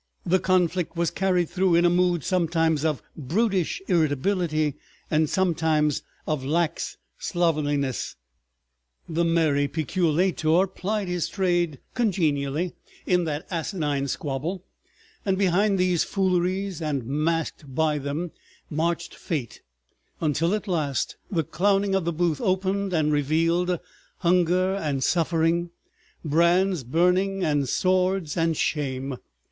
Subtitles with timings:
[0.25, 4.73] The conflict was carried through in a mood sometimes of brutish irritability
[5.11, 8.15] and sometimes of lax slovenliness,
[9.07, 12.73] the merry peculator plied his trade congenially
[13.05, 14.65] in that asinine squabble,
[15.23, 18.31] and behind these fooleries and masked by them,
[18.71, 25.69] marched Fate—until at last the clowning of the booth opened and revealed—hunger and suffering,
[26.25, 29.17] brands burning and swords and shame.